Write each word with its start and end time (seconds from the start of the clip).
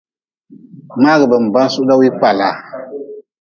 Mngagʼbe-n 0.99 1.45
ba 1.53 1.61
suhdgi 1.73 1.95
wii 1.99 2.13
kpala. 2.17 2.49